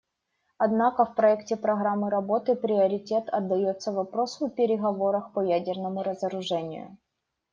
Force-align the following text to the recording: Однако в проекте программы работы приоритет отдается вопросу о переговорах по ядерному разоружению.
Однако 0.57 1.05
в 1.05 1.13
проекте 1.13 1.55
программы 1.55 2.09
работы 2.09 2.55
приоритет 2.55 3.29
отдается 3.29 3.91
вопросу 3.91 4.47
о 4.47 4.49
переговорах 4.49 5.31
по 5.31 5.41
ядерному 5.41 6.01
разоружению. 6.01 6.97